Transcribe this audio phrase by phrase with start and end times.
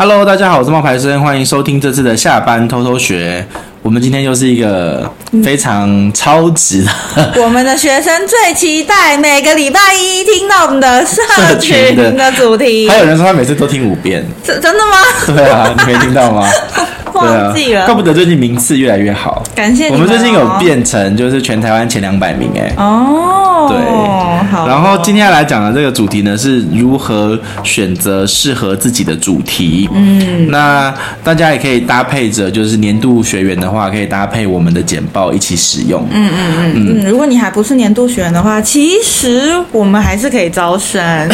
[0.00, 3.44] Hello，大家好，我是冒牌生，欢迎收听这次的下班偷偷学。
[3.82, 6.84] 我们今天又是一个非常超级
[7.16, 11.20] 的， 我们的学生最期待每个礼拜一听到我们的社
[11.58, 12.88] 群的主题。
[12.88, 15.34] 还有人说他每次都听五遍，真真的吗？
[15.34, 16.48] 对啊，你没听到吗？
[17.14, 19.42] 忘记了，怪不得最近名次越来越好。
[19.52, 22.72] 感谢我们最近有变成就是全台湾前两百名哎。
[22.76, 24.68] 哦，对，好。
[24.68, 29.88] 然后今天要来讲的这个主题呢，是如何选择适合自己的主题。
[29.92, 36.06] 嗯，那大家也可以搭配着，就是年度学员的话，可以搭配我们的简报一起使用。
[36.12, 37.10] 嗯嗯嗯嗯。
[37.10, 41.02] 如果你还不是年度学员的话，其实我们还是可以招生，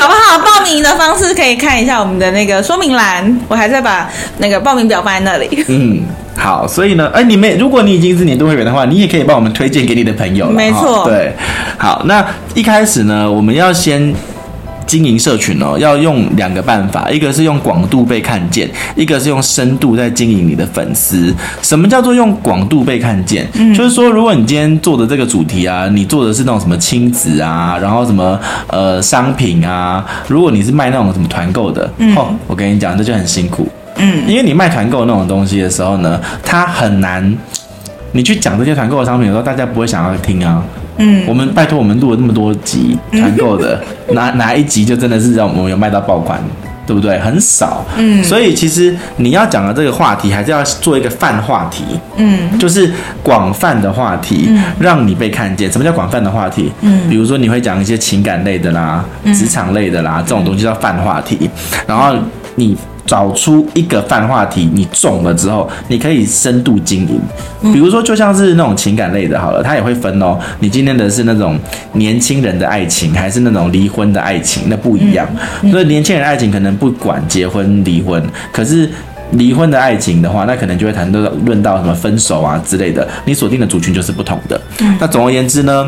[0.00, 0.38] 好不好？
[0.44, 3.84] 报名的方式可以看一下我们的那个说明栏，我还在。
[3.84, 5.62] 把那个报名表放在那里。
[5.68, 6.00] 嗯，
[6.36, 10.50] 好，所以呢，哎，你们如果你已经是年度会员的话，你也可以帮我们推荐给你的朋友。
[10.50, 11.32] 没错，对，
[11.78, 12.24] 好，那
[12.54, 14.12] 一开始呢，我们要先
[14.86, 21.32] 经营社群哦，要用两个办法，一个是用广度被看见，一个是用深度在经营你的粉丝。
[21.62, 23.48] 什么叫做用广度被看见？
[23.54, 33.66] 嗯，就是说，如果你今天做的这个主题啊，你做的是那种什么亲子啊，然后什么呃商品啊，如果你是卖那种什么团购的，嗯，哦，我跟你讲，这就很辛苦。
[33.96, 37.36] 嗯，因为你卖团购那种东西的时候呢，它很难，
[38.12, 40.62] 你去讲这些团购的商品的时候，大家不会想要听啊。
[40.98, 43.82] 嗯，我们拜托我们录了那么多集团购的，
[44.14, 46.40] 哪哪一集就真的是让我们有卖到爆款，
[46.86, 47.18] 对不对？
[47.18, 47.84] 很少。
[47.96, 51.82] 嗯，所以其实你要讲的这个话题，还是要做一个泛话题。
[52.16, 52.92] 嗯，就是
[53.24, 55.68] 广泛的话题，让你被看见。
[55.70, 56.70] 什么叫广泛的话题？
[56.82, 61.50] 嗯，比如说你会讲一些情感类的啦，职场类的啦，这种东西叫泛话题。
[61.88, 62.14] 然后
[62.54, 62.76] 你。
[63.06, 67.20] 找出一个泛话题，你中了之后，你可以深度经营。
[67.72, 70.38] 比如说，就像是那种情感类的，好了，它也会分哦。
[70.60, 71.58] 你今天的是那种
[71.92, 75.26] 年轻人的爱情，还是那种离婚的爱情，那不一样。
[75.70, 78.88] 所以年轻人爱情可能不管结婚离婚，可是
[79.32, 83.06] 离婚的爱情的话，那可能就会谈到论到什么分手啊之类的。
[83.24, 84.60] 你锁定的族群就是不同的。
[84.98, 85.86] 那总而言之呢，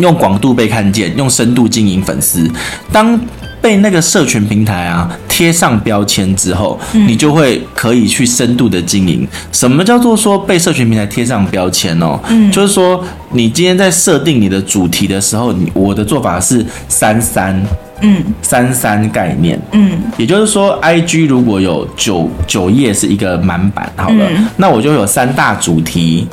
[0.00, 2.48] 用广度被看见，用深度经营粉丝。
[2.92, 3.18] 当
[3.66, 9.26] 被那个社群平台啊贴上标签之后，你就会可以去深度的经营。
[9.50, 12.16] 什么叫做说被社群平台贴上标签哦？
[12.28, 17.60] 嗯，就是说你今天在设定你的主题的时候，你我的做法是三三，
[18.02, 26.28] 嗯，三三概念，嗯，也就是说，IG 如果有九九页是一个满版，好了，那我就有三大主题。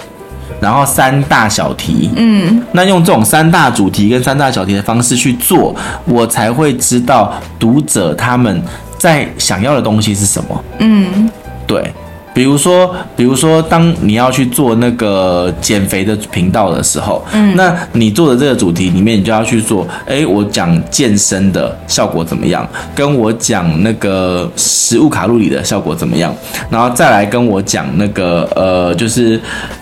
[0.64, 5.76] 然后三大小题，嗯，那用这种三大主题跟三大小题的方式去做，
[6.06, 8.64] 我才会知道读者他们
[8.98, 11.30] 在想要的东西是什么，嗯，
[11.68, 11.92] 对。
[12.36, 22.68] 比如说，比如说，当你要去做那个减肥的频道的时候，嗯，那你做的这个主题里面，你就要去做，哎，我讲健身的效果怎么样？
[22.96, 26.34] 跟我讲那个食物卡路里的效果怎么样？
[26.72, 29.40] 然后再来跟我讲那个呃，就是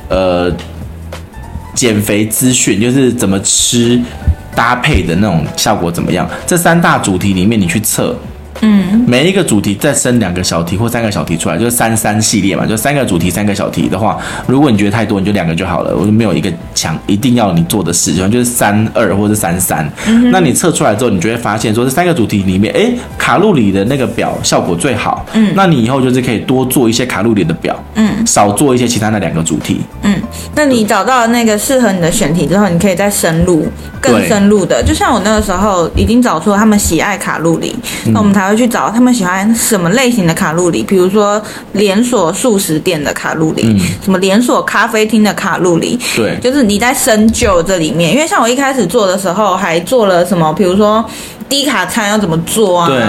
[0.09, 0.52] 呃，
[1.81, 4.00] 减肥资讯，就是怎么吃
[4.53, 6.30] 搭配的那种效果怎么样？
[6.46, 8.16] 这三大主题里面，你去测。
[8.61, 14.17] 嗯，每一个主题再生两个小题或三个小题出来，就是三三系列嘛，就三个主题三个小题的话，
[14.47, 15.95] 如果你觉得太多，你就两个就好了。
[15.95, 19.89] 我就没有一个强一定要你做的事情，就是三二或者三三。
[20.07, 20.31] 嗯。
[20.31, 25.25] 那你测出来之后，你就会发现说这三个主题里面，哎，卡路里的那个表效果最好。
[25.33, 29.81] 嗯，那你以后就是可以多做一些卡路里的表，嗯，少做一些其他的两个主题。
[30.03, 30.16] 嗯，
[30.55, 33.67] 那你找到那个适合你的选题之后，你可以再深入
[34.00, 37.75] 更深入的，就像我那个时候已经找出了他们喜爱卡路里，
[38.07, 38.62] 那我们才会。
[38.62, 41.41] 去找他们喜欢什么类型的卡路里，比如说
[41.72, 48.13] 连锁速食店的卡路里，嗯、什么连锁咖啡厅的卡路里，对，就是你在深究这里面。
[48.13, 51.03] 因为像我一开始做的时候，还做了什么，比如说
[51.51, 52.88] 低卡餐要怎么做啊？
[52.88, 53.03] 对。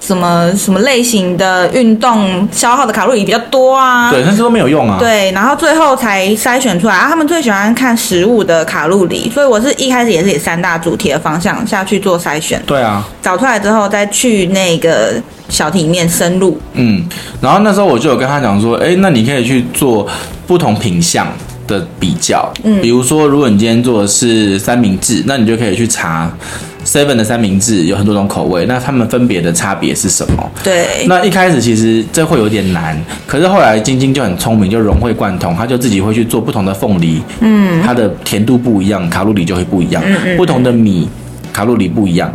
[0.00, 4.10] 什么什么类型的运动消耗的卡路里比较多啊？
[4.10, 4.98] 对，但是都没有用啊。
[4.98, 7.08] 对，然后最后才筛选出来啊。
[7.08, 12.62] 他们最喜欢看食物的卡路里，所以我是一开始也是以三大主题的方向下去做筛选。
[12.66, 15.14] 对啊，找出来之后再去那个
[15.48, 16.60] 小题面深入。
[16.74, 17.02] 嗯，
[17.40, 20.06] 然后那时候我就有跟他讲说，哎，那你可以去做
[20.46, 21.26] 不同品相
[21.66, 22.46] 的比较。
[22.62, 26.30] 嗯，比如说，如果你今天做的是三明治，那你就可以去查。
[26.84, 30.50] Seven 的三明治有很多种口味，那它们分别的差别是什么？
[30.62, 32.96] 对，那一开始其实这会有点难，
[33.26, 41.08] 可是后来晶晶就很聪明，就融会贯通，他就自己会去做不同的凤梨，嗯，它的甜度不一样，卡路里就会不一样，嗯嗯，不同的米
[41.52, 42.32] 卡路里不一样，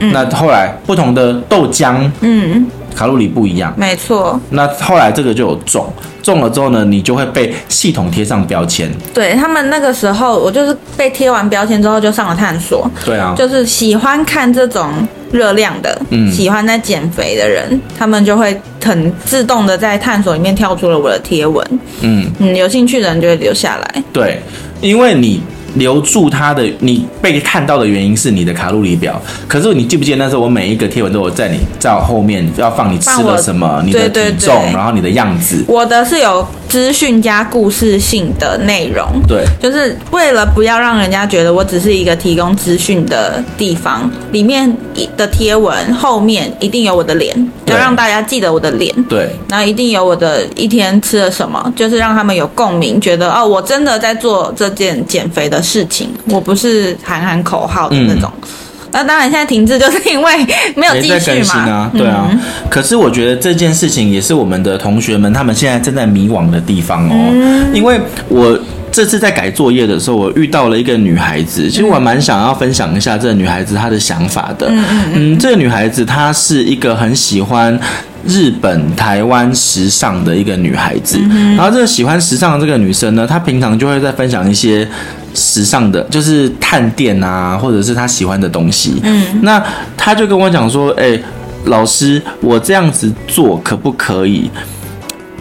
[0.00, 3.72] 嗯，那后来不同的豆浆，嗯，卡路里不一样。
[3.76, 4.40] 没错。
[4.50, 5.92] 那后来这个就有中，
[6.22, 8.90] 中了之后呢，你就会被系统贴上标签。
[9.12, 12.90] 对，他们那个时候，我就是被贴完标签之后就上了探索。
[13.04, 13.34] 对啊。
[13.36, 14.90] 就是喜欢看这种
[15.30, 21.66] 热量的，嗯，喜欢在减肥的人，他们就会很自动的在探索里面跳出了我的贴文。
[22.00, 24.04] 嗯嗯，有兴趣的人就会留下来。
[24.12, 24.40] 对，
[24.80, 25.42] 因为你。
[25.74, 29.20] 留住他的，你被看到的原因是你的卡路里表。
[29.48, 35.64] 可是你记不记得那时候我每一个贴文都有在你在我后面要放你吃了什么，你的体重，对对对，然后你的样子。
[35.68, 44.74] 我的是有资讯加故事性的内容，对，就是为了不要让人家觉得我只是一个提供资讯的地方，里面
[45.16, 47.34] 的贴文后面一定有我的脸，
[47.66, 48.94] 要让大家记得我的脸。
[49.04, 58.30] 对，然后一定有我的一天吃了什么，就是让他们有共鸣，觉得哦，我真的在做这件减肥的事情，我不是喊喊口号的那种。
[58.42, 58.48] 嗯、
[58.92, 60.32] 那当然，现在停滞就是因为
[60.76, 61.54] 没有继续嘛。
[61.60, 62.28] 啊，对啊。
[62.30, 62.38] 嗯、
[62.68, 67.30] 可是我觉得这件事情也是我们的同学们他们现在正在迷惘的地方哦。
[67.32, 68.58] 嗯、因为我
[68.92, 74.68] 这次在改作业的时候，我遇到了一个女孩子，其实我蛮想要分享一下这个女孩子她的想法的。
[74.68, 75.38] 嗯嗯嗯。
[75.38, 77.78] 这个女孩子她是一个很喜欢。
[78.24, 81.18] 日本、台湾时尚的一个女孩子，
[81.56, 84.86] 然后这个喜欢时尚的这个女生呢，她平常就会在分享一些
[85.34, 89.00] 时尚的，就是探店啊，或者是她喜欢的东西。
[89.02, 89.60] 嗯，那
[89.96, 91.18] 她就跟我讲说：“哎，
[91.64, 94.48] 老师，我这样子做可不可以？”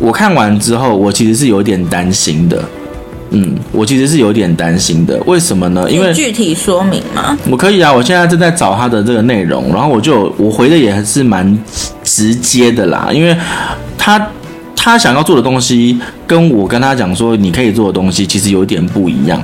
[0.02, 2.64] 我看完之后，我其实是有点担心的。
[3.34, 5.90] 嗯，我其实是有点担心的，为什么呢？
[5.90, 7.38] 因为具体说明吗？
[7.50, 11.58] 我可以啊，我现在正在找他的这个内容，然后我就我回的也是蛮
[12.04, 13.36] 直接的啦，因为
[13.98, 14.28] 他
[14.76, 15.98] 他想要做的东西
[16.28, 19.42] 跟我跟他讲说你可以做的东西其实有点不一样。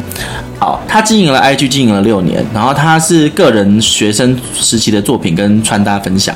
[0.60, 6.36] 好，他经营了 IG 经营了六年，然后他是个人学生时期的作品跟穿搭分享，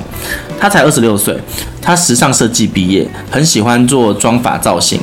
[0.58, 1.36] 他才二十六岁，
[1.82, 5.00] 他时尚设计毕业，很喜欢做妆发造型。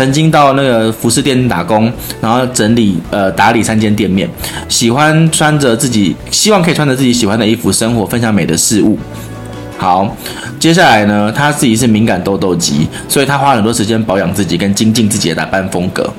[0.00, 1.92] 曾经到那个服饰店打工，
[2.22, 4.26] 然后整理呃打理三间店面，
[4.66, 8.98] 喜欢穿着自己希望可以穿着自己喜欢的衣服生活，分享美的事物。
[9.76, 10.16] 好，
[10.58, 16.10] 接下来呢，他自己是敏感痘痘肌，所以他花很多时间保养自己跟精进自己的打扮风格。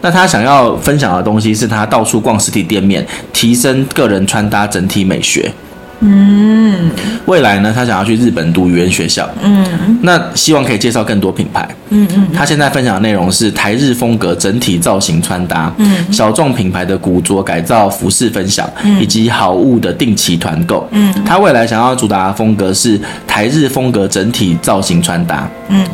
[0.00, 5.52] 那他想要分享的东西是他到处逛实体店面，提升个人穿搭整体美学。
[6.00, 6.90] 嗯，
[7.26, 9.28] 未来呢，他想要去日本读语言学校。
[9.42, 11.68] 嗯，那希望可以介绍更多品牌。
[11.90, 18.66] 嗯嗯，他现在分享的内容是台日风格整体造型穿搭，嗯，小众品牌的古着改造服饰分享，
[18.98, 20.88] 以及好物的定期团购。
[20.92, 25.46] 嗯，他未来想要主打的风格是台日风格整体造型穿搭。
[25.68, 25.86] 嗯，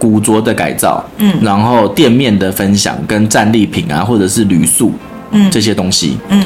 [0.00, 1.04] 古着的改造。
[1.18, 4.92] 嗯，然后店面的分享跟战利品啊，或者是旅宿，
[5.30, 6.18] 嗯，这些东西。
[6.30, 6.44] 嗯。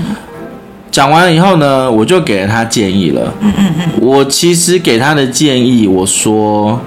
[0.93, 3.33] 讲完了以后呢，我就给了他建议了。
[3.41, 3.89] 嗯嗯嗯。
[3.99, 6.79] 我其实给他的建议，我说，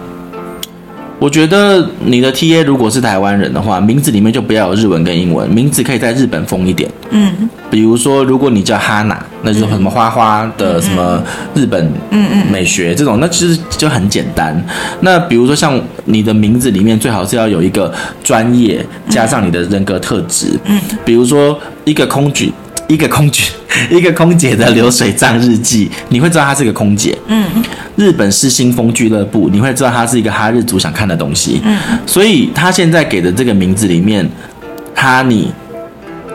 [1.17, 6.87] 我觉得你的 TA 如果是台湾人的话，名字里面就不要有日文跟英文，名字可以在日本风一点。
[7.09, 7.49] 嗯。
[7.71, 11.21] 比如说，如果你叫哈娜，那就什么花花的什么
[11.55, 14.63] 日本嗯嗯美学这种，那其实就很简单。
[15.01, 17.91] 那比如说像你的名字里面最好是要有一个
[18.23, 20.59] 专业，加上你的人格特质。
[20.65, 20.79] 嗯。
[21.03, 22.53] 比如说一个空军。
[22.87, 23.45] 一个空姐，
[23.89, 27.17] 一个空姐的流水账日记，你会知道她是个空姐。
[27.27, 27.45] 嗯，
[27.95, 31.61] 日本是新风俱乐部，你会知道她是一个哈日族想看的东西。
[31.63, 34.29] 嗯，所以他现在给的这个名字里面，
[34.93, 35.51] 哈尼，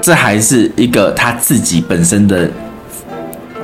[0.01, 2.51] 这还是一个他自己本身的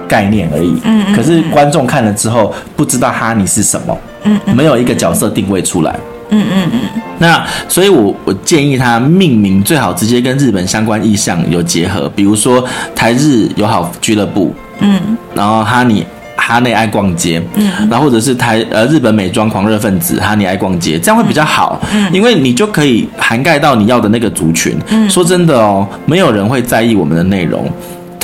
[0.07, 0.77] 概念而已。
[0.85, 3.99] 嗯，可是观众看了之后不知道哈尼是什么。
[4.25, 5.99] 嗯，没有一个角色定位出来。
[6.31, 6.81] 嗯嗯嗯，
[7.19, 12.65] 那所以我，我我建议他命名最好直接跟日本相关意象有结合，比如说
[12.95, 16.05] 台日友好俱乐部，嗯，然后哈尼
[16.37, 24.77] 哈内爱逛街，嗯，然后或者是台呃日本美妆狂热分子哈尼爱逛街，这样会比较好，嗯，因为你就可以涵盖到你要的那个族群。
[24.89, 27.71] 嗯，说真的哦，没有人会在意我们的内容。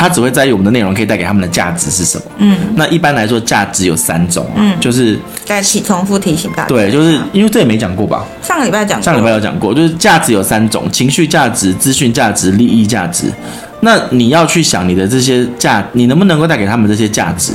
[0.02, 2.24] 他只会在意我们的内容可以带给他们的价值是什么。
[2.38, 4.44] 嗯，那一般来说，价值有三种。
[4.56, 6.68] 嗯，就是再次重复提醒大家。
[6.68, 8.24] 对，就是因为这也没讲过吧？
[8.42, 9.04] 上个礼拜讲过。
[9.04, 13.32] 上个礼拜有讲过，就是价值有三种：情绪价值、资讯价值、利益价值。
[13.80, 17.52] 那你要去想你的这些价，你能不能够带给他们这些价值？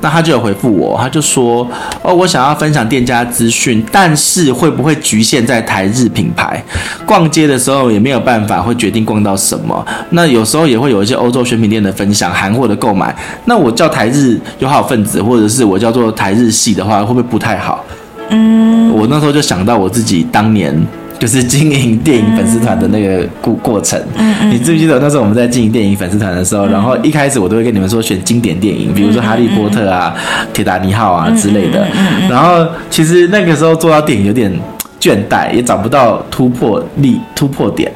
[0.00, 1.68] 那他就有回复我，他就说
[2.02, 6.62] ：“哦，我想要分享店家资讯，但是会不会局限在台日品牌？
[7.04, 9.86] 逛街的时候也没有办法会决定逛到什么。
[10.10, 13.14] 那有时候也会有一些欧洲选品店的分享，韩货的购买。
[13.44, 17.84] 那我叫台日友好分子，或者是我叫做台日系的话，会不会不太好？
[18.30, 20.74] 嗯，我那时候就想到我自己当年
[21.20, 24.00] 就是经营电影粉丝团的那个过过程。
[24.16, 24.50] 嗯嗯。
[24.50, 30.14] 你记不记得那时候我们在经营电影粉丝团的时候，然后一开始我都会跟你们说选经典电影，比如说《哈利波特》啊、
[30.54, 31.86] 《铁达尼号》啊之类的。
[32.28, 34.50] 然后其实那个时候做到电影有点
[34.98, 37.92] 倦怠，也找不到突破力、突破点。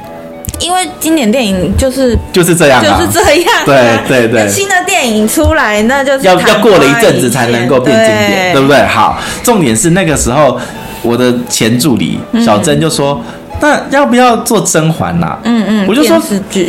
[0.61, 3.49] 因为经典电影就是就是这样，就是这样。
[3.65, 4.47] 对对对。
[4.47, 8.85] 新的电影出来，那就是要要过了一阵子才能够变经典，对不对？
[8.85, 10.59] 好，重点是那个时候。
[11.05, 13.21] 我的前助理小珍就说
[13.61, 16.19] ：“那要不要做甄嬛呐？”嗯嗯，我就说，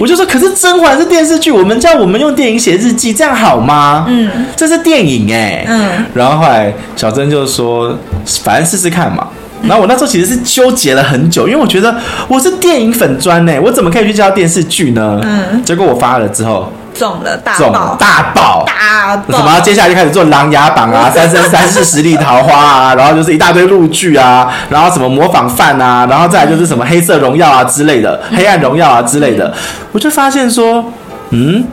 [0.00, 4.04] 我就说，可是甄嬛是电视剧，我们叫我们用电影写日记，这样好吗？
[4.08, 5.64] 嗯，这是电影哎。
[5.68, 7.96] 嗯，然后后来小珍就说
[8.44, 9.26] ：“反正试试看嘛。”
[9.62, 11.96] 然后我那时候其实是纠结了很久，因为我觉得
[12.28, 15.18] 我是电影粉专呢，我怎么可以去叫电视剧呢？
[15.24, 16.70] 嗯，结果我发了之后。
[16.98, 19.60] 中了大中大爆大爆，什么？
[19.60, 29.52] 接下来就开始做《琅琊榜》啊，《三生三世十里桃花》啊，然后就是一大堆陆剧啊，然后什么模仿犯啊，然后再来就是什么《黑色荣耀》啊之类的，《黑暗荣耀》啊之类的，
[29.92, 30.84] 我就发现说，
[31.30, 31.64] 嗯，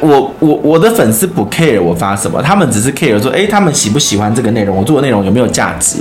[0.00, 5.98] 我我我的粉丝不 care 我发什么，他们只是 care 说，哎，他们喜不喜欢这个内容，我做的内容有没有价值？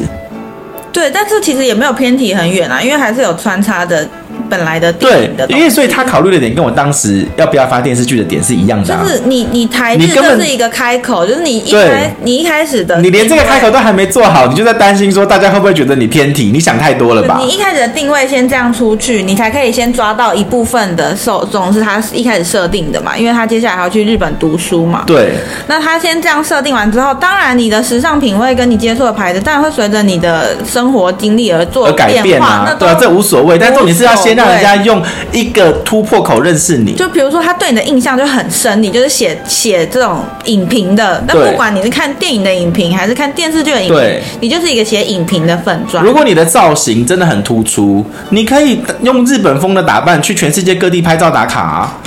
[0.93, 4.07] 对，但是其实也没有偏题很远啊，因为还是有穿插的。
[4.51, 9.01] 本来的电影的，对，因为所以他考虑的点跟我当时要不要发电视剧的点是一样的，啊。
[9.01, 16.51] 就是你你台日就是一个开口，就是你一开你一开始的，你连这个开口都还没做好，你就在担心说大家会不会觉得你偏题？
[16.51, 17.39] 你想太多了吧？
[17.41, 23.17] 你一开始的定位先这样出去，你才可以先抓到一部分的受众是他一开始设定的嘛？
[23.17, 25.03] 因为他接下来还要去日本读书嘛。
[25.07, 25.31] 对。
[25.67, 32.75] 那他先这样设定完之后，当然你的时尚品味跟你接触的牌子，当然会随着你的生活经历而做而改变啊。
[32.77, 33.57] 对啊，这无所谓。
[33.57, 35.01] 但重点是要先让人家用。
[35.31, 41.23] 一个突破口认识你，就比如说他对你的印象就很深，你就是写写这种影评的。
[41.27, 46.03] 但不管你是看电影的影评还是看电视剧的影评，你就是一个写影评的粉专。
[46.03, 51.97] 如果你的造型真的很突出，你可以用日本风的打扮去全世界各地拍照打卡啊。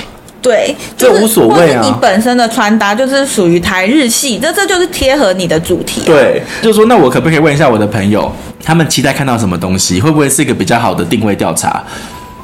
[0.41, 1.81] 对，这无所谓啊。
[1.83, 6.05] 你本身的穿搭就是属于台日系，这这就是贴合你的主题啊。
[6.05, 8.31] 对，就是说，那我可不可以问一下我的朋友，
[8.63, 9.99] 他们期待看到什么东西？
[9.99, 11.83] 会不会是一个比较好的定位调查？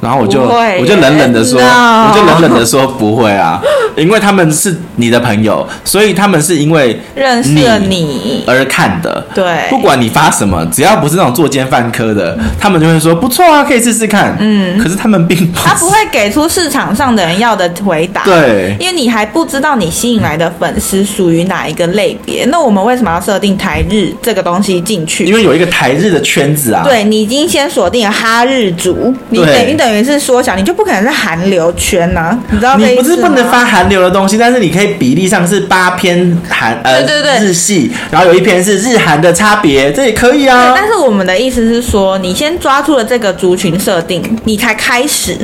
[0.02, 3.62] 然后我就我就冷冷的说我就冷冷的说不会啊，
[3.96, 9.24] 因为他们是你的朋友，所以他们是因为认识了你而看的。
[9.32, 14.36] 对，不管你发什么，只要不是那种作奸犯科的，他们就会说不错啊，可以试试看。
[14.40, 18.24] 嗯，可是他们并不，他不会给出市场上的人要的回答。
[18.24, 22.44] 对，因为你还不知道你吸引来的粉丝属于哪一个类别。
[22.46, 25.26] 那我们为什么要设定台日这个东西进去？
[25.26, 26.82] 因为有一个台日的圈子啊。
[26.84, 29.91] 对，你已经先锁定了哈日族，你等于等。
[29.92, 32.86] 等于是缩小，你就不可能是韩流圈呐、啊，你知道吗？
[32.86, 40.72] 你不是不能发韩流的东西，但是你可以比例上是八篇韩呃对对对日系，然后有一篇是日韩的差别，这也可以啊。
[40.74, 45.36] 但是我们的意思是说，你先抓住了这个族群设定，你才开始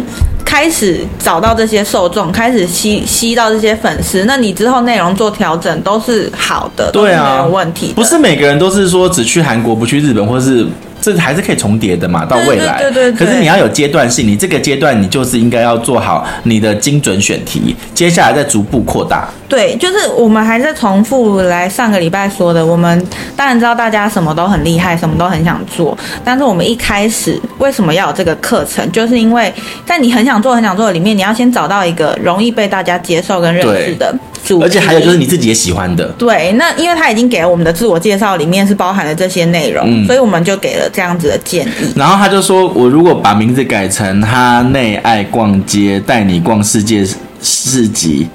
[0.47, 7.93] 开始找到这些受众，开始吸吸到这些粉丝，那你之后内容做调整都是好的，对啊，没有问题。
[7.95, 10.67] 不是每个人都是说只去韩国不去日本，或是。
[11.01, 12.81] 这还是可以重叠的嘛，到未来。
[12.81, 13.27] 对对对对。
[13.27, 19.29] 可是你要有阶段性，你这个阶段你就是应该要做好你的精准选题，接下来再逐步扩大。
[19.49, 23.03] 对，就是我们还是重复来上个礼拜说的，我们
[23.35, 29.53] 当然知道大家什么都很厉害，什么都很想做，但是我们一开始为什么要有这个课程，就是因为
[29.87, 34.15] 在你很想做、很想做的里面，你要先找到一个容易被大家接受跟认识的。
[34.63, 41.93] 而且还有就是你自己也喜欢的，对，那因为他已经给了我们的自我介绍里面是包含了这些内容，嗯，所以我们就给了这样子的建议。
[41.97, 47.07] 然后他就说，我如果把名字改成他内爱逛街，带你逛世界
[47.43, 48.29] 市集。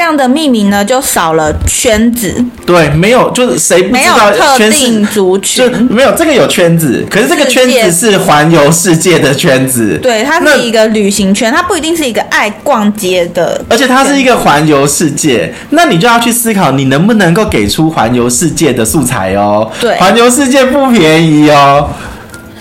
[0.00, 2.34] 这样的命名呢，就少了圈子。
[2.64, 9.98] 对，没有，就是谁不知道圈子，特定族群，就没有这个有圈子，可是这个圈子是环游世界的圈子。
[10.02, 13.62] 对，它是一个旅行圈，它不一定是一个爱逛街的。
[13.68, 19.70] 而且它是一个环游世界，那你就要去思考，你能不能够给出环游世界的素材哦？
[19.78, 21.90] 对，环游世界不便宜哦，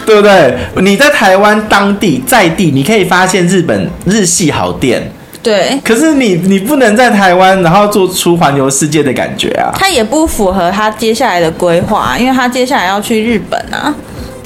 [0.05, 0.58] 对不对？
[0.81, 5.13] 你在台湾当地在地，你可以发现日本日系好店。
[5.41, 9.72] 对，可是你你不能在台湾，然后做出环游世界的感觉啊！
[9.74, 13.93] 他也不符合他接下来的规划，因为他接下来要去日本啊。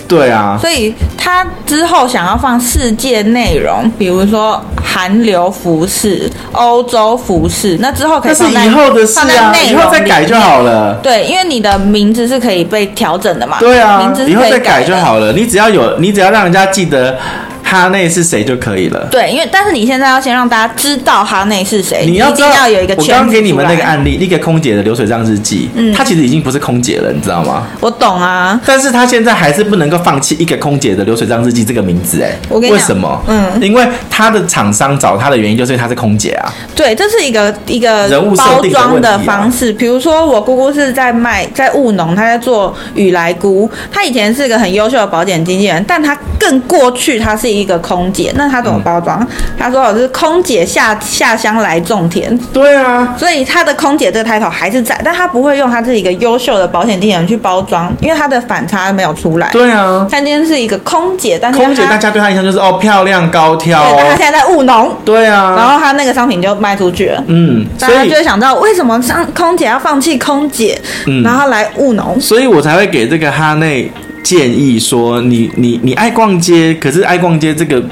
[0.08, 10.94] 对啊，所以他之后想要放世界内容，比如说韩流服饰、欧洲服饰，那之后可以放在以后的事啊，以后再改就好了。
[11.02, 13.58] 对，因为你的名字是可以被调整的嘛。
[13.60, 15.32] 对啊，名字以后再改就好了。
[15.34, 17.18] 你只要有，你只要让人家记得。
[17.64, 19.08] 哈内是谁就可以了。
[19.10, 22.94] 对，因为但是你现在要先让大家知道哈内是谁，你要一定要有一个。
[22.96, 27.68] 我刚刚给你们那个案例，那个空姐的流水账日记，嗯，她其实已经不是空姐了，你知道吗？
[27.80, 33.24] 我懂啊，但是她现在还是不能够放弃一个空姐的流水账日记这个名字，哎，我跟你讲，为什么？
[33.28, 36.54] 嗯，因为她的厂商找她的原因就是因为她是空姐啊。
[36.76, 39.72] 对，这是一个一个人物包装的方式。
[39.74, 48.32] 比如说，我姑姑是在卖在务农，她在做雨来菇，她以前是一个很优秀的保险经纪人，但她更过去，她是一个空姐。
[48.36, 49.26] 那她怎么包装？
[49.58, 52.38] 她、嗯、说我是空姐下下乡来种田。
[52.54, 59.50] 对啊，所以她的空姐这个 title 还是在，但她不会用她自己一个优秀的保险经纪人去包装，因为她的反差没有出来。
[59.52, 63.86] 对啊，她今天是一个空姐，但是空姐大家对她印象就是哦漂亮高挑、哦。
[63.90, 64.96] 对，但她现在在务农。
[65.06, 67.24] 对啊，然后她那个商品就卖出去了。
[67.28, 72.20] 嗯，大家就会想到为什么上空姐要放弃空姐，嗯、然后来务农。
[72.20, 73.92] 所以我才会给这个哈内
[74.24, 77.84] 建议说你，你你你爱逛街，可是爱逛街这个。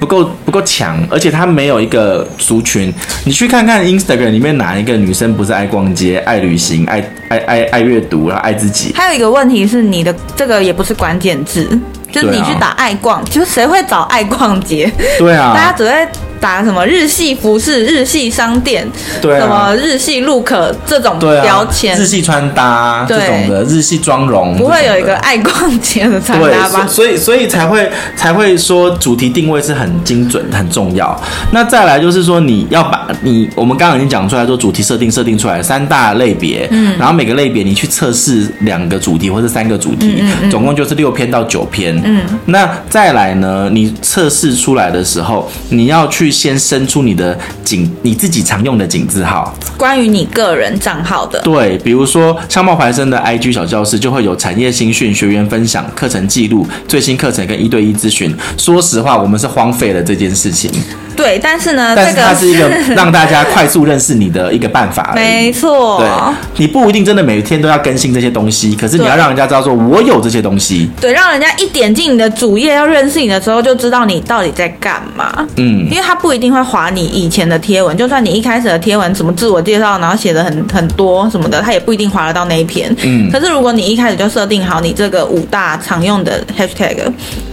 [0.00, 2.92] 不够不够强，而且他没有一个族群。
[3.24, 8.92] 你去看看 Instagram 里面哪一个女生不是爱逛街、爱旅行、爱爱爱爱阅读，然后爱自己？
[8.96, 11.78] 还有一个问题是，你的这个也不是关键字，
[12.10, 14.90] 就是你去打爱逛，就谁会找爱逛街？
[15.20, 16.08] 对啊，大家只会。
[16.42, 18.84] 打什么日系服饰、日系商店，
[19.20, 20.52] 对啊、什么日系 look
[20.84, 26.84] 这种标签、啊，日系穿搭这种的日系妆容，不会有一个爱逛街的穿搭吧？
[26.88, 31.16] 所以所以才会才会说主题定位是很精准、很重要。
[31.52, 46.32] 那再来就是说，你要把你我们刚刚已经讲出来说主题设定设定出来三大类别，嗯，然后每个类别你去测试两个主题或者三个主题，嗯嗯嗯，总共就是六篇到九篇，嗯，那再来呢，你测试出来的时候，你要去。
[46.32, 51.38] 先生出你的井，你自己常用的井字号，关于你个人账号的。
[51.42, 58.34] 对，比如说香冒怀生的 IG 小教室就会有产业新讯、学员分享、课程记录、最新课程跟一对一咨询。
[58.56, 60.68] 说实话，我们是荒废了这件事情。
[61.14, 62.66] 对，但是呢，但是它是一个
[62.96, 65.12] 让大家快速认识你的一个办法。
[65.14, 66.08] 没错，对，
[66.56, 70.90] 你不一定真的每天都要更新这些东西，可是你要让人家知道说我有这些东西。
[71.00, 75.46] 对，让人家一点进你的主页要认识你的时候，就知道你到底在干嘛。
[75.56, 82.94] 嗯，因为他不一定会划你以前的贴文，就算你一开始的贴文什么自我介绍，然后写的很很多什么的，他也不一定划得到那一篇。
[83.02, 86.96] 嗯，可是如果你一开始就设定好你这个五大常用的 hashtag，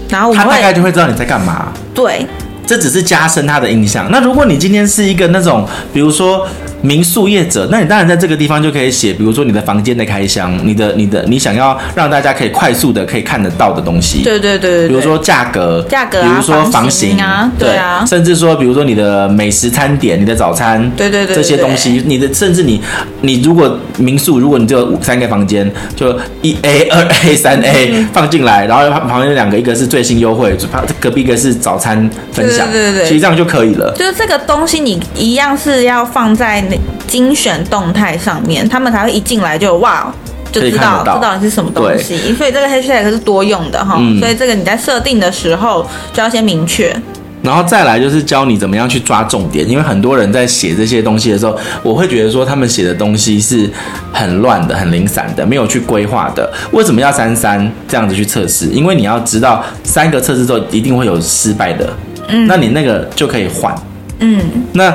[0.09, 1.71] 然后我他大概就会知道你在干嘛。
[1.93, 2.25] 对。
[2.69, 4.07] 这只是加深他的印象。
[4.11, 6.47] 那如果你今天是一个那种，比如说。
[6.81, 14.23] 民宿业者，那你当然在这个地方就可以写，比如说你的房间的开箱，你的、你的、你想要让大家可以快速的可以看得到的东西。
[14.23, 22.81] 对对对，对，比如说价格，价格、啊，比如说房型啊，对啊，甚至说，比如说你的美食餐点，你的早餐，对对对，这些东西，你的甚至你，
[23.21, 30.55] 你如果民宿，如果你只有三个房间，就一 A、二 A、三 A 放进来，然后旁边两个，一个是最新优惠，
[30.99, 33.93] 隔壁一个是早餐分享，对对对，其实这样就可以了。
[33.97, 36.77] 就是这个东西，你一样是要放在那
[37.07, 37.59] 精选。
[37.69, 40.11] 动态上面，他们才会一进来就哇，
[40.51, 42.17] 就知道知道你是什么东西。
[42.33, 46.95] 所以这个 hashtag 是多用的哈，嗯、所以这个你在设定的时候就要先明确。
[47.43, 53.69] 然后再来就是教你怎么样去抓重点，因为很多人在写这些东西的时候，我会觉得说他们写的东西是
[54.11, 56.51] 很乱的、很零散的，没有去规划的。
[56.71, 58.67] 为什么要三三这样子去测试？
[58.67, 61.93] 因为你要知道三个测试之后一定会有失败的，
[62.29, 63.75] 嗯，那你那个就可以换，
[64.19, 64.39] 嗯，
[64.73, 64.93] 那。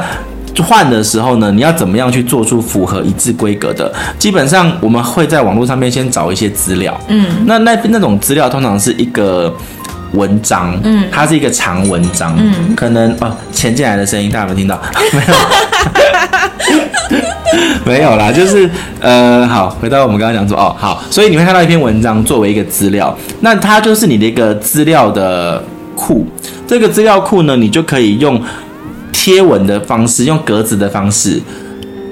[0.62, 3.92] 换的时候呢，你要怎么样去做出符合一致规格的？
[4.18, 9.52] 基本上我们会在网络上面先找一些资料，嗯，那那那种资料通常是一个
[10.12, 14.80] 文章，嗯，它是一个长文章，嗯，可能哦，钱进来的声音大家有没有听到？
[15.12, 15.34] 没有，
[17.84, 18.68] 没有啦，就是
[19.00, 25.62] 呃，好，回到我们刚刚讲说，哦，好，所以你会看到一篇文章作为一个资料，那它就是你的一个资料的
[25.96, 26.26] 库，
[26.66, 28.40] 这个资料库呢，你就可以用。
[29.16, 31.40] 贴文的方式，用格子的方式，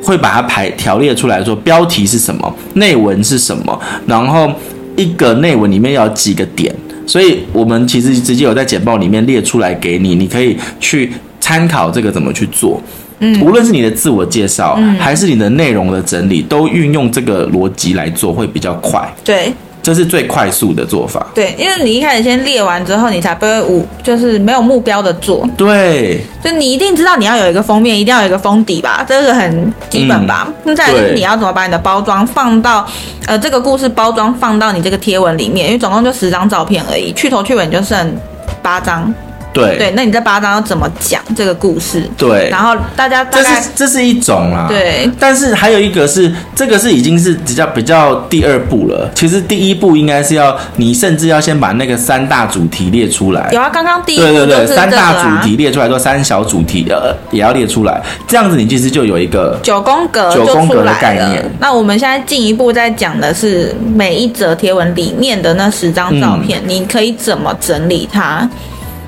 [0.03, 4.51] 会把它排条列出来说，标题是什么，内文是什么，然后
[4.97, 6.73] 一个内文里面要几个点，
[7.07, 12.81] 所以我们其实直接有在简报里面列出来给你，你可以去参考这个怎么去做。
[13.19, 19.13] 嗯，无论是你的自我介绍，嗯，还是你的内容的整理，都运用这个逻辑来做会比较快。
[19.25, 19.53] 对。
[19.83, 21.27] 这是最快速的做法。
[21.35, 25.49] 对，因为你一开始先列完之后，你才不会无就是没有目标的做。
[25.57, 30.47] 对，就你一定知道你要有一个封面，一定要有一个封底吧，这个很基本吧。
[30.49, 32.87] 嗯、那再来就是你要怎么把你的包装放到
[33.27, 38.17] 呃这个故事包装放到你这个贴文里面，因为总共就十张照片而已，去头去尾就剩
[38.63, 39.13] 八张。
[39.53, 42.09] 对对，那你这八章要怎么讲这个故事？
[42.17, 49.11] 对，然后大家这是这是一种啦，对，但是还有一个是这个是已经是比较比较第二步了。
[49.15, 53.51] 其实第一步应该是要你甚至要先把那个三大主题列出来。
[53.53, 61.45] 有啊，刚刚第一步对对对，三大主题列出来，说三小主题呃也要列出来，这样子你其实就有一个九宫格九宫格的概念。
[61.61, 68.49] 那我们现在进一步在讲的是每一则贴文里面的那十张照片，嗯你可以怎么整理它？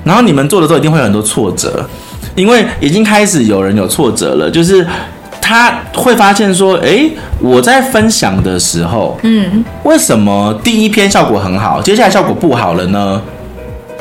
[0.05, 1.85] 然后你们做的时候一定会有很多挫折，
[2.35, 4.87] 因为已经开始有人有挫折了，就是
[5.41, 13.21] 他会发现说，诶，我在分享的时候，嗯为什么第一篇效果很好，接下来效果不好了呢？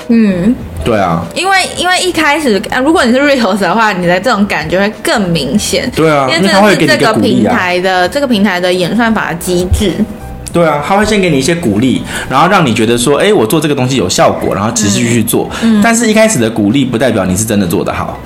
[0.09, 5.90] 嗯，对啊，因为因为一开始，啊如果你是 Reels 的话，你的这种感觉会更明显。
[5.97, 7.14] 对啊，因为这因为他会给个是这个。
[7.14, 9.93] 平台的这个平台的演算法机制。
[10.55, 15.51] 对啊，他会先给你一些鼓励，然后让你觉得说，哎，我做这个东西有效果，然后持续去做。
[15.62, 18.17] 嗯但是一开始的鼓励不代表你是真的做得好。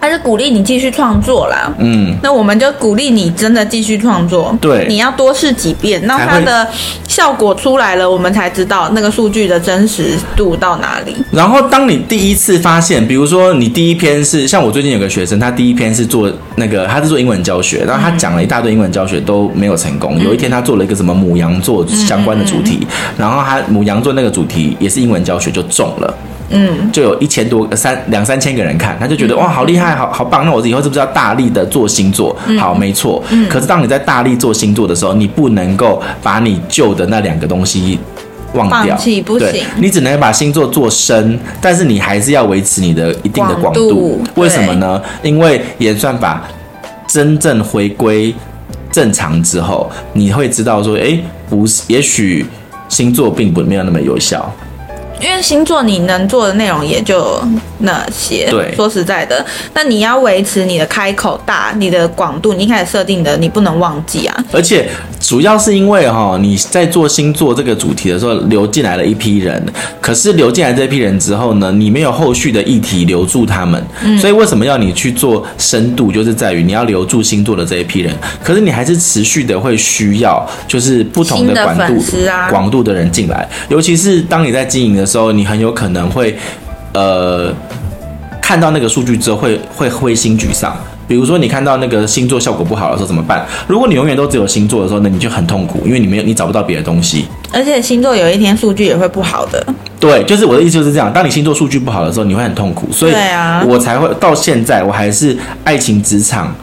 [0.00, 1.72] 它是鼓励你继续创作啦。
[1.78, 4.56] 嗯，那我们就鼓励你真的继续创作。
[4.60, 6.66] 对你要多试几遍，那它的
[7.06, 11.14] 效果出来了，我们才知道那个数据的真实度到哪里。
[11.30, 20.18] 然后当你第一次发现，比如说你第一篇是像我最近有个学生，他第一篇是做那个他是做英文教学，然后他讲了一大堆英文教学都没有成功。
[20.18, 26.14] 有一天他做了一个什么母羊座相关的主题，然后他母羊座那个主题也是英文教学就中了。
[26.50, 30.44] 嗯，就有一千多三两三千个人看，他就觉得哇，好厉害，好好棒。
[30.44, 32.34] 那我以后是不是要大力的做星座？
[32.58, 33.22] 好，没错。
[33.50, 37.98] 可是当你在大力做星座的时候，你不能够把你旧的那两个东西
[38.54, 45.00] 忘掉，不对行你只能把星座做深，但是你还是要维持你的一定的广广度为什么呢？
[45.22, 46.42] 因为演算法
[47.06, 48.34] 真正回归
[48.90, 52.46] 正常之后，你会知道说，诶，不是，也许
[52.88, 54.50] 星座并不没有那么有效。
[55.20, 57.40] 因为星座你能做的内容也就
[57.78, 58.46] 那些。
[58.50, 64.44] 对说实在的，那你要维持你的开口大，你的广度，你一开始设定的，你不能忘记啊。
[64.52, 64.88] 而且
[65.28, 69.62] 主要是因为哈、哦，你在做星座这个主题的时候，流进来了一批人，
[70.00, 74.18] 可是流进来这批人之后呢，你没有后续的议题留住他们，嗯。
[74.18, 82.02] 所以为什么要你去做深度，就是在于你要留住星座的这一批人，可是你还是持续的会需要就是不同的广度
[82.48, 86.34] 广度的人进来，尤其是当你在经营的时候，你很有可能会
[86.94, 87.52] 呃
[88.40, 90.74] 看到那个数据之后会会灰心沮丧。
[91.08, 93.44] 比如说，你看到那个星座效果不好的时候怎么办？
[93.66, 97.26] 如果你永远都只有星座的时候，那你就很痛苦，因为你没有你找不到别的东西。
[97.50, 99.66] 而且星座有一天数据也会不好的。
[99.98, 101.10] 对，就是我的意思就是这样。
[101.12, 103.12] 当你星座数据不好的时候，你会很痛苦，所以
[103.66, 106.54] 我才会到现在，我还是爱情职场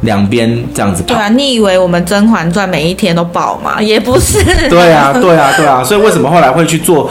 [0.00, 1.14] 两边这样子跑。
[1.14, 3.80] 对啊，你以为我们《甄嬛传》每一天都爆吗？
[3.82, 4.42] 也不是。
[4.68, 7.08] 对啊，对啊，对啊，所以为什么后来会去做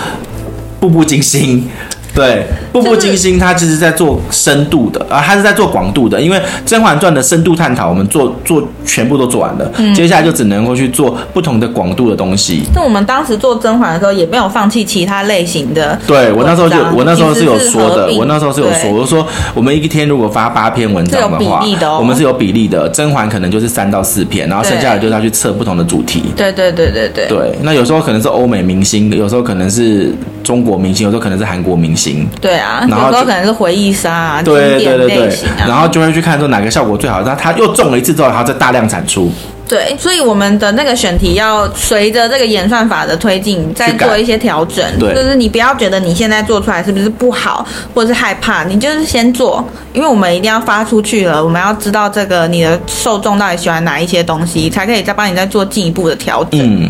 [0.80, 1.68] 步步惊心？
[2.16, 6.20] 对，步步惊心，它其实在做深度的啊，它是在做广度的。
[6.20, 12.64] 因为《甄嬛传》的深度探讨，我们做做全部都做完了，嗯接下来就只能够去做不同的广度的东西。
[12.74, 16.00] 那我们当时做甄嬛的时候，也没有放弃其他类型的。
[16.08, 21.64] 对我那时候就我那时候是有说的，我那时候是有说，我就说我们一天如果发八篇文章的话，
[22.00, 22.88] 我们是有比例的。
[22.90, 26.24] 甄嬛可能就是三到四篇，然后剩下的就是要去测不同的主题。
[26.36, 27.28] 对对对对对。
[27.28, 32.05] 对，那有时候可能是欧美明星，有时候可能是中国明星，有时候可能是韩国明星。
[32.42, 35.66] 对啊，然后有时候可能是回忆杀啊，经对对典对对类型啊。
[35.68, 39.32] 然后就会去看说哪个效果最好，然后他又中了一次之后，然后再大量产出。
[39.68, 44.86] 对，所以我们的那个选题要随着这个演算法的推进，再做一些调整。
[45.00, 56.62] 对就是你不要觉得你现在做出来是不是不好，或者是害怕，你就是先做，因为我们一定要发出去了，我们要知道这个你的受众到底喜欢哪一些东西，才可以再帮你再做进一步的调整。
[56.62, 56.88] 嗯，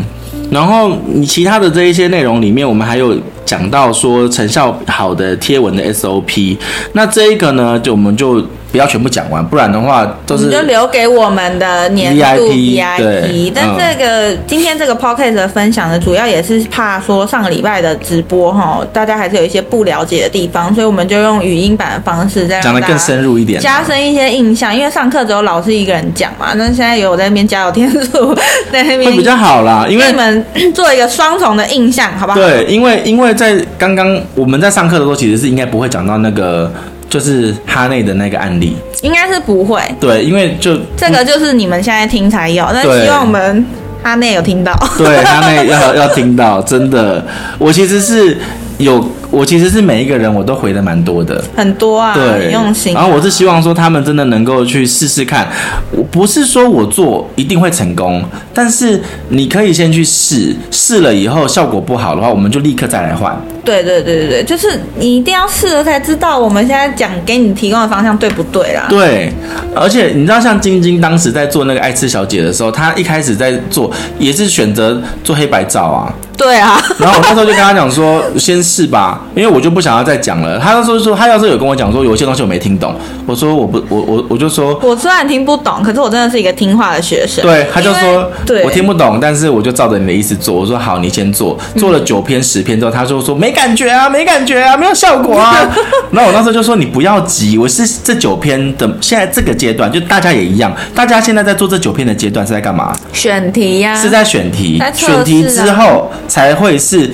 [0.50, 3.16] 然后你其他的这一些内容里面，我们还有
[3.46, 6.58] 讲到说成效好的贴文的 SOP。
[6.92, 24.76] 那这一个呢，就我们就不要全部讲完，不然的话都是你就留给我们的年度 VIP 对但这个、今天这个 podcast 的分享呢，主要也是怕说上个礼拜的直播哈，大家还是有一些不了解的地方，所以我们就用语音版的方式再讲的更深入一点，加深一些印象。
[24.76, 28.34] 因为上课只有老师一个人讲嘛，那现在有我在那边加油添醋，
[28.70, 32.38] 在那边会比较好啦，因为给你们做一个双重的印象，好不好？
[32.38, 36.72] 对，因为因为在刚刚我们在上课的时候，其实是应该不会讲到那个
[37.08, 39.80] 就是哈内的那个案例，应该是不会。
[40.00, 43.64] 对，因为就这个就是你们现在听才有，但希望我们
[44.02, 44.72] 哈内有听到。
[44.96, 47.24] 对哈内要要听到，真的，
[47.58, 48.36] 我其实是
[48.78, 53.00] 有我其实是每一个人我都回的蛮多的，很多啊，对，很用心啊。
[53.00, 55.48] 然后我是希望说他们真的能够去试试看，
[55.90, 63.36] 我不是说我做一定会成功，但是你可以先去试，试了以后效果不好的话，我们就立刻再来换。
[63.64, 68.86] 对对对对对，就是你一定要试了才知道我们现在讲给你提供的方向对不对啦。
[68.88, 69.32] 对，
[69.74, 76.14] 而且你知道，像晶晶当时在做那个爱吃小姐的时候，她一开始在做也是选择做黑白照啊。
[76.36, 80.58] 对啊， 然后我那时候就跟他讲说，先试吧，因为我就不想要再讲了。
[80.58, 82.94] 他那时候说，他要是有跟我讲说，有些东西我没听懂，
[83.26, 87.42] 我说我不，我我我就说，我虽然听不懂，可是我真的是一个听话的学生。
[87.42, 90.54] 对，他就说，对，我听不懂，但是我就照着你的意思做。
[90.54, 95.56] 我说好，你先做，做了九篇十篇之后，他就说没感觉啊，没感觉啊，没有效果啊。
[96.10, 102.94] 然后我那时候就说，你不要急，我是这九篇的现在这个阶段，就大家也一样，大家现在在做这九篇的阶段是在干嘛？
[103.12, 107.10] 选题呀、啊，是在选题，选题之后才会是。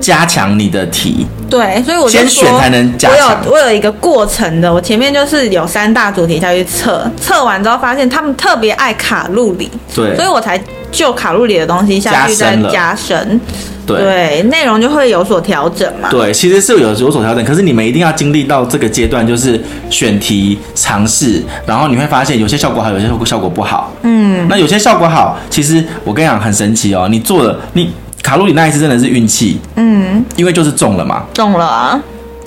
[0.00, 3.38] 加强你的题，对，所以我先选才能加强。
[3.44, 10.58] 我有我有一个过程的，我前面就是有三大主题下去测，测完之后发现他们特别爱卡路里，对，所以我才
[10.90, 13.38] 就卡路里的东西下去再加深，
[13.86, 16.08] 对，内容就会有所调整嘛。
[16.08, 23.92] 对，其实是有有所调整，可是你们一定要经历到这个阶段，就是选题尝试，然后你会发现有些效果好，有些效果效果不好。
[24.00, 27.90] 嗯，那有些效果好，其实我跟你讲很神奇哦，你做了你。
[28.22, 32.00] 卡路里那一次真的是运气，嗯，因为就是中了嘛，中了啊。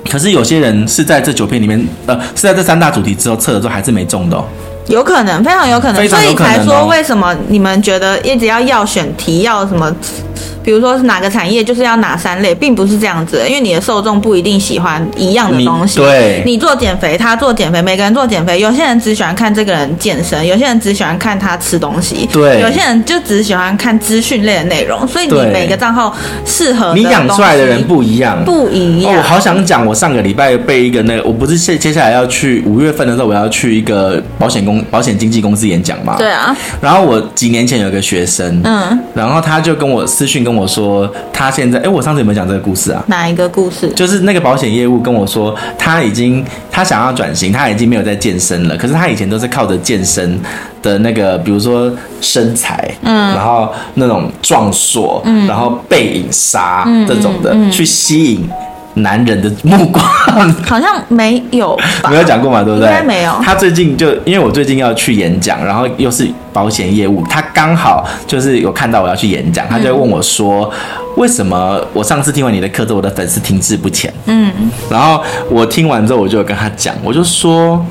[0.09, 4.45] 可是有些人是在这九篇里面，呃，是在这三大主题之后测了之后还是没中的哦。
[4.87, 6.55] 有可能，非常有可能，非常有可能哦。
[6.55, 9.89] 所以才说为什么你们觉得一直要要选题要什么？
[10.63, 15.99] 比如说是哪个产业，就是要哪三类，并不是这样子，因为你的受众不一定喜欢一样的东西。
[15.99, 25.05] 对，你做减肥，他做减肥，每个人做减肥，有些人只喜欢看这个人健身，有些人只喜欢看他吃东西，对，有些人就只喜欢看资讯类的内容。
[25.07, 29.13] 所以你每个账号适合你养出来的人不一样，不一样。
[29.13, 36.15] 哦，我好想讲，我上个礼拜被一个那个，我不是接接下来要去五月份的时候，我要去一个保险公保险经纪公司演讲嘛？
[36.17, 36.55] 对啊。
[36.79, 41.11] 然后我几年前有个学生，嗯，然后他就跟我私讯跟我说。
[41.35, 43.03] 他现在，哎，我上次有没有讲这个故事啊？
[43.07, 43.89] 哪一个故事？
[43.95, 48.77] 就是那个保险业务跟我说，他已经他想要转型，他已经没有在健身了。
[48.77, 50.39] 可是他以前都是靠着健身
[50.81, 58.47] 的那个，比如说身材，嗯，然后那种壮硕，嗯，然后背影杀这种的，嗯嗯嗯，去吸引。
[58.95, 60.05] 男人的目光
[60.67, 61.75] 好像没有，
[62.11, 62.87] 没有讲过嘛，对不对？
[62.87, 63.33] 应该没有。
[63.43, 70.69] 他最近就因为我最近要去演讲，然后又是保险业务，他刚好就是有看到我要去演讲，他就问我说
[71.15, 74.51] ：“为什么我上次听完你的课之后，我的粉丝停滞不前？”嗯，
[74.89, 77.85] 然后我听完之后，我就跟他讲，我就说，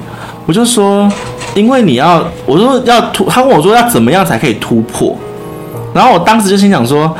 [0.46, 1.11] 我就说，
[1.55, 5.16] 因为你要，我说要突，他问我说要怎么样才可以突破，
[5.94, 7.16] 然后我当时就心想说。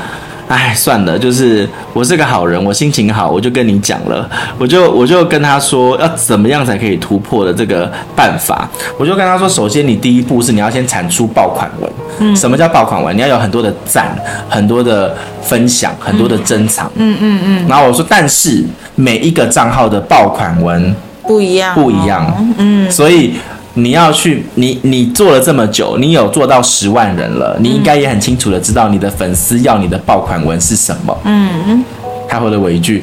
[0.49, 4.29] 哎，算了，就是我是个好人，我心情好，我就跟你讲了，
[4.59, 13.17] 我就 我就跟他说要怎么样才可以突破的这个办法，我就跟他说，首先你第一步是你要先产出爆款文，嗯，什么叫爆款文？
[13.17, 14.17] 你要有很多的赞，
[14.49, 23.35] 很多的分享，很多的珍藏，嗯嗯嗯，然后我说，但是每一个账号的爆款文不一样，不一样，嗯，所以。
[23.75, 31.19] 你要去，你你做了这么久，你有做到十万人了，你应该也很清楚的知道你的粉丝要你的爆款文是什么。
[31.25, 31.83] 嗯，
[32.29, 33.03] 他回了我一句，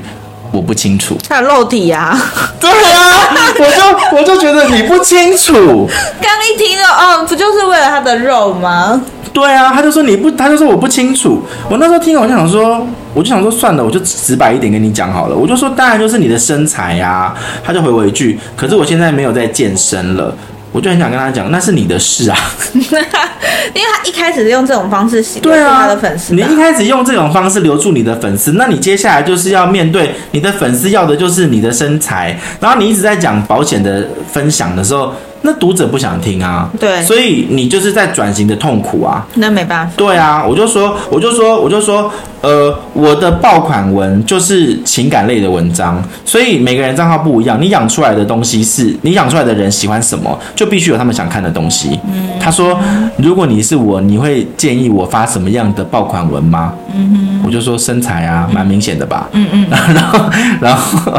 [0.52, 1.18] 我不清楚。
[1.28, 2.20] 他有肉体呀？
[2.60, 5.88] 对啊，我就我就觉得你不清楚。
[6.22, 9.02] 刚一听到，哦，不就是为了他的肉吗？
[9.32, 11.42] 对啊，他就说你不，他就说我不清楚。
[11.70, 15.36] 我那时候听了，我就想说，我就想说算了，我就直白一点跟你讲好了。
[15.36, 17.34] 我就说，当然就是你的身材呀。
[17.64, 20.36] 他就回我一句，可是我现在没有在健身了。
[20.71, 22.38] 我就很想跟他讲，那是你的事啊，
[22.73, 35.13] 因为他一开始是用这种方式洗留住他的粉丝，你一开始用这种方式留住你的粉丝，那你接下来就是要面对你的粉丝要的就是你的身材，然后你一直在讲保险的分享的时候。
[35.41, 39.93] 那读者不想听啊，对，所以你就是在转型的痛苦啊，那没办法。
[39.95, 51.97] 对啊，我就说，我就说，我就说，呃，我的爆款文就是情感类的文章，所以每个人账号不一样，你养出来的东西是你养出来的人喜欢什么，就必须有他们想看的东西。
[52.13, 52.78] 嗯，他说，
[53.17, 56.73] 如果你是我，你会建议我发什么样的爆款文吗？
[56.93, 59.30] 嗯哼，我就说身材啊，蛮明显的吧。
[59.32, 60.19] 嗯嗯， 然后
[60.60, 61.13] 然后。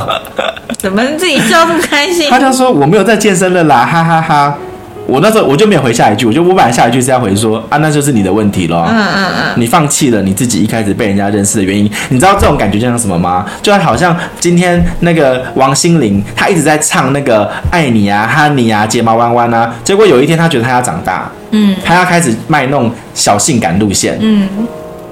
[0.81, 2.31] 怎么自己笑这么开心？
[2.31, 4.59] 他就说我没有在健身了啦，哈哈哈，哈！
[5.07, 8.87] 我那时候我就没有回下一句，我就我本来下一句是要回说啊，那就是你的问题咯。
[8.89, 13.45] 嗯嗯嗯，你放弃了你自己一开始被人家认识的原因，你知道这种感觉就像什么吗？
[13.61, 24.49] 就好像今天那个王心凌，她一直在唱那个爱你啊、哈你啊、睫毛弯弯啊，结果有一天她觉得她要长大，嗯，她要开始卖那种小性感路线，嗯，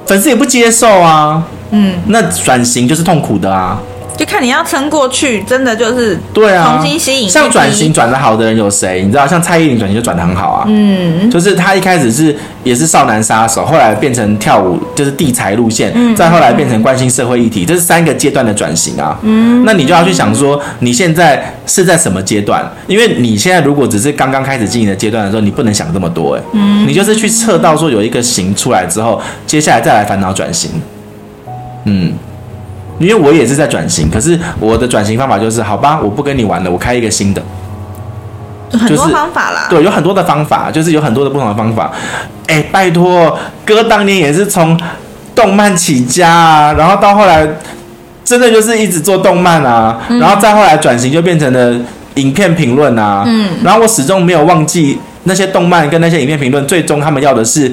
[0.07, 3.79] 粉丝也不接受啊，嗯，那转型就是痛苦的啊。
[4.19, 7.31] 就看你要撑过去，真的就是对啊，重新吸引。
[7.31, 9.03] 像转型转的好的人有谁？
[9.05, 10.65] 你知道，像蔡依林转型就转的很好啊。
[10.67, 19.17] 嗯，就是他一开始是也是少男杀手，后来变成跳舞就是地才路线，嗯、再后来变成关心社会议题，这是三个阶段的转型啊。
[19.23, 22.69] 嗯，那你就要去想说，你现在是在什么阶段？
[22.89, 26.43] 因为你现在如果只是刚刚开始经营的阶段的时候，你不能想这么多哎。
[26.55, 30.73] 嗯，你就是去测到说有一个型出来之后，接下来再来烦恼转型。
[31.85, 32.13] 嗯。
[32.99, 37.41] 因为我也是在转型，可是我的转型方法就是，好吧，我不跟你玩了，我开一个新的，
[38.73, 39.67] 很多方法啦。
[39.71, 41.93] 对，有很多的方法，就是有很多的不同的方法。
[42.49, 44.79] 哎，拜托，哥当年也是从
[45.35, 47.47] 动漫起家啊，然后到后来
[48.25, 51.77] 真的就是一直做动漫啊，嗯、然后再后来转型就变成了
[52.15, 53.23] 影片评论啊。
[53.27, 57.73] 嗯，然后我始终没有忘记那些动漫跟那些影片评论，最终他们要的是。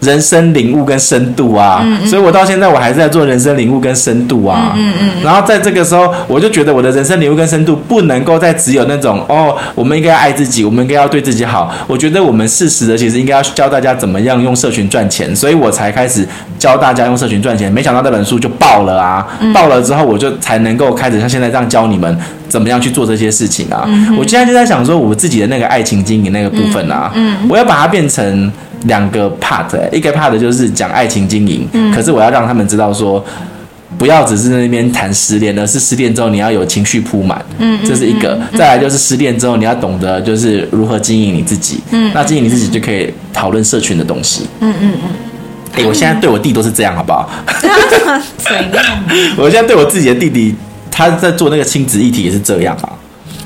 [0.00, 4.72] 人生领悟跟深度啊，嗯嗯，所以我到现在我还是在做人生领悟跟深度啊。
[4.76, 5.24] 嗯嗯，嗯。
[5.24, 11.72] 然后在这个时候，我就觉得我的人生领悟跟深度不能够再只有那种哦，我们应该要爱自己，我们应该要对自己好。
[11.88, 16.26] 我觉得我们适时的其实应该要教大家怎么样用社群赚钱，所以我才开始
[16.58, 17.72] 教大家用社群赚钱。
[17.72, 19.26] 没想到这本书就爆了啊！
[19.52, 22.16] 爆了之后，我就才能够开始像现在这样教你们
[22.48, 23.82] 怎么样去做这些事情啊。
[23.88, 24.16] 嗯。
[24.16, 28.52] 我现在就在想说，我自己的那个爱情经营那个部分啊，嗯，我要把它变成。
[28.84, 33.24] 两个 part，一个 part 就是讲爱情经营，嗯，可是我要让他们知道说，
[33.98, 38.38] 不要只是在那边谈失恋，而是失恋之后你要有情绪铺满，嗯，这是一个。
[38.56, 45.10] 再来就是失恋之后你要懂得就是如何经营你自己，嗯，那经营你自己就可以讨论社群的东西，嗯嗯嗯。
[45.74, 47.28] 哎，我现在对我弟都是这样，好不好？
[49.36, 50.54] 我现在对我自己的弟弟，
[50.90, 52.92] 他在做那个亲子议题也是这样啊。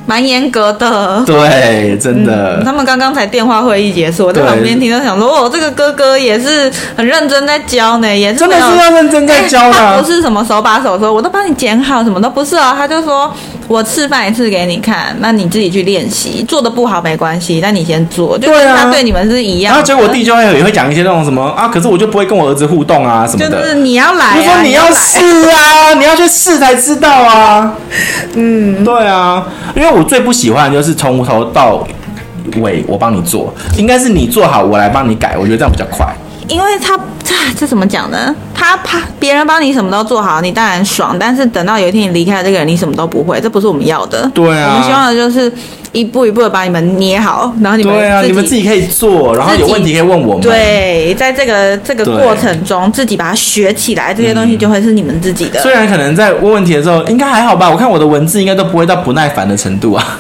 [0.05, 2.59] 蛮严格的，对，真的。
[2.59, 9.95] 嗯、他们刚刚才电话会议结束，我在旁边听到想说，哦，这个哥哥也是很认真在教呢，也是真的是要认真在教的、欸。
[9.95, 12.75] 他不是什么手把手说，我都帮你剪好，什么都不是啊。
[12.77, 13.33] 他就说
[13.69, 18.37] 我示范一次给你看，那你自己去练习，做的不好没关系，那你先做。
[18.37, 19.73] 对啊，他对你们是一样。
[19.73, 23.63] 然后结果我弟就会也会讲一些那种什么啊，可是我就不会跟我儿子互动啊什么的。
[23.63, 27.73] 就是你要来、啊，我说你要试啊，你要去试才知道啊。
[28.35, 31.87] 嗯，对啊，因为我最不喜欢的就是从头到
[32.61, 36.07] 尾我帮你做，应该是你做好我来帮你改，我觉得这样比较快。
[36.49, 38.35] 因为他这这怎么讲呢？
[38.55, 41.17] 他怕别人帮你什么都做好，你当然爽。
[41.19, 44.31] 但是等到有一天你离开了这个人，你什么都不会，这不是我们要的。
[44.35, 45.53] 对啊，我们希望的就是
[45.93, 50.43] 一步一步的把你们捏好，然后你们对啊，你们自己可以做，然后有问题可以问我们。
[50.43, 55.61] 对，在这个这个过程中，自己把它学起来，这些东西就会是你们自己的。
[55.61, 57.71] 虽然可能在问问题的时候，应该还好吧？
[57.71, 60.19] 我看我的文字应该都不会到不耐烦的程度啊。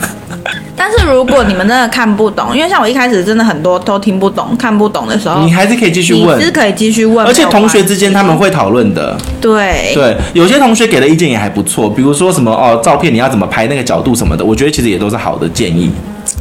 [0.84, 9.16] 但是如果你们真的看不懂，因为像我一开始真的很多都听不懂、看不懂的时候，你还是可以继续问，你是可以继续问，而且同学之间他们会讨论的。
[9.40, 15.88] 对对，有些同学给的意见也还不错，比如说什么哦，照片你要怎么拍那个角度什么的，我觉得其实也都是好的建议。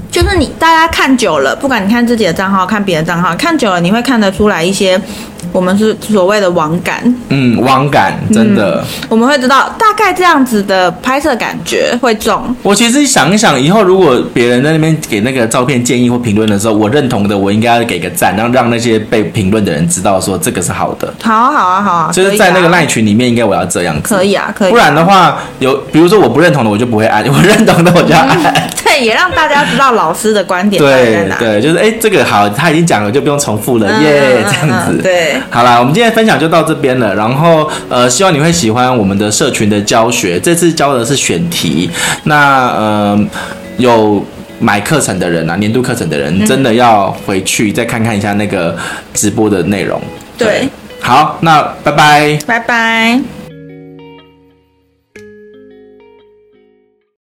[0.10, 5.00] 就是你大家看久了，不管你看自己的账号，看别的账号，看久了你会看得出来一些。
[5.52, 12.56] 我们是所谓的网感，嗯，网感真的、嗯，我们会知道大概这样子的拍摄感觉会重。
[12.64, 21.14] 我其实想一想，以后如果别人在那边给那个照片建议或评论的时候，我认同的，我应该要给个赞，然后让那些被评论的人知道说这个是好的。
[21.22, 24.16] 好啊，好啊，好啊，就是在那个赖群里面，应该我要这样子。
[24.16, 24.72] 可以啊，可以。
[24.72, 28.38] 不然的话，有比如说我不认同的，我就不会按；我认同的，我就要按。
[28.44, 31.38] 嗯、 对，也让大家知道老师的观点在哪。
[31.38, 34.98] 对对，就是哎，这个好，他已经讲了，就不用重复了耶，这样子。
[35.02, 37.16] 对， 好啦，我们今天分享就到这边了。
[37.16, 40.40] 然后呃，希望你会喜欢我们的社群的教学。
[40.40, 41.90] 这次教的是选题，
[42.26, 43.20] 那呃
[43.78, 44.24] 有
[44.60, 48.78] 买课程的人啊，年度课程的人，真的要回去再看看一下那个
[49.14, 50.00] 直播的内容。
[50.38, 53.41] 对，好，那拜拜，拜拜。